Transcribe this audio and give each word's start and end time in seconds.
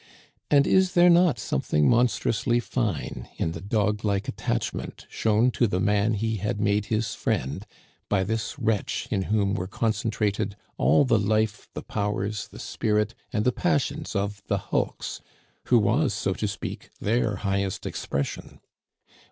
And 0.49 0.65
is 0.65 0.93
there 0.95 1.11
not 1.11 1.37
something 1.37 1.87
monstrously 1.87 2.59
fine 2.59 3.29
in 3.37 3.51
the 3.51 3.61
dog 3.61 4.03
like 4.03 4.27
attachment 4.27 5.05
shown 5.11 5.51
to 5.51 5.67
the 5.67 5.79
man 5.79 6.15
he 6.15 6.37
had 6.37 6.59
made 6.59 6.85
his 6.87 7.13
friend 7.13 7.67
by 8.09 8.23
this 8.23 8.57
wretch 8.57 9.07
in 9.11 9.25
whom 9.29 9.53
were 9.53 9.67
concentrated 9.67 10.55
all 10.75 11.05
the 11.05 11.19
life, 11.19 11.67
the 11.75 11.83
powers, 11.83 12.47
the 12.47 12.57
spirit, 12.57 13.13
and 13.31 13.45
the 13.45 13.51
passions 13.51 14.15
of 14.15 14.41
the 14.47 14.57
hulks, 14.73 15.21
who 15.65 15.77
was, 15.77 16.15
so 16.15 16.33
to 16.33 16.47
speak, 16.47 16.89
their 16.99 17.35
highest 17.35 17.85
expression? 17.85 18.59